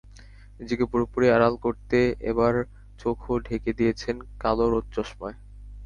নিজেকে 0.59 0.83
পুরোপুরি 0.91 1.27
আড়াল 1.29 1.55
করতে 1.65 1.97
এবার 2.31 2.53
চোখও 2.99 3.33
ঢেকে 3.45 3.71
দিয়েছেন 3.79 4.15
কালো 4.41 4.65
রোদ 4.69 4.85
চশমায়। 4.95 5.37